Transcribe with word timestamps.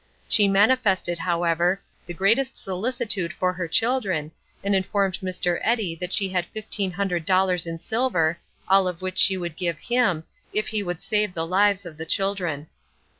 She 0.27 0.47
manifested, 0.47 1.19
however, 1.19 1.79
the 2.07 2.15
greatest 2.15 2.57
solicitude 2.57 3.31
for 3.31 3.53
her 3.53 3.67
children, 3.67 4.31
and 4.63 4.73
informed 4.75 5.19
Mr. 5.19 5.59
Eddy 5.61 5.93
that 5.93 6.11
she 6.11 6.27
had 6.29 6.47
fifteen 6.47 6.93
hundred 6.93 7.23
dollars 7.23 7.67
in 7.67 7.79
silver, 7.79 8.39
all 8.67 8.87
of 8.87 9.03
which 9.03 9.19
she 9.19 9.37
would 9.37 9.55
give 9.55 9.77
him, 9.77 10.23
if 10.53 10.69
he 10.69 10.81
would 10.81 11.03
save 11.03 11.35
the 11.35 11.45
lives 11.45 11.85
of 11.85 11.97
the 11.97 12.07
children. 12.07 12.65